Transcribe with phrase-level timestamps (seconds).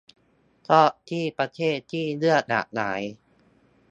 [0.67, 3.01] ชอบที่ประเทศที่เลือกหลากหลาย